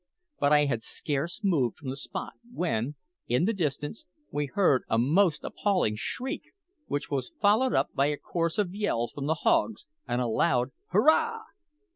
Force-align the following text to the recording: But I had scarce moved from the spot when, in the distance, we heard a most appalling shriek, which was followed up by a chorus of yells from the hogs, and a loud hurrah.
But 0.39 0.51
I 0.51 0.65
had 0.65 0.81
scarce 0.81 1.43
moved 1.43 1.77
from 1.77 1.91
the 1.91 1.95
spot 1.95 2.33
when, 2.51 2.95
in 3.27 3.45
the 3.45 3.53
distance, 3.53 4.05
we 4.31 4.47
heard 4.47 4.81
a 4.89 4.97
most 4.97 5.43
appalling 5.43 5.95
shriek, 5.95 6.41
which 6.87 7.11
was 7.11 7.33
followed 7.39 7.75
up 7.75 7.93
by 7.93 8.07
a 8.07 8.17
chorus 8.17 8.57
of 8.57 8.73
yells 8.73 9.11
from 9.11 9.27
the 9.27 9.35
hogs, 9.45 9.85
and 10.07 10.19
a 10.19 10.25
loud 10.25 10.71
hurrah. 10.87 11.41